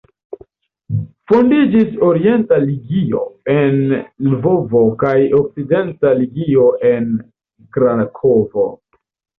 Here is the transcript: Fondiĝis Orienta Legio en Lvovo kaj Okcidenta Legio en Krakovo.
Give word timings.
Fondiĝis 1.31 1.91
Orienta 2.07 2.59
Legio 2.65 3.21
en 3.57 3.79
Lvovo 4.31 4.83
kaj 5.05 5.15
Okcidenta 5.43 6.19
Legio 6.25 6.69
en 6.95 7.11
Krakovo. 7.79 8.71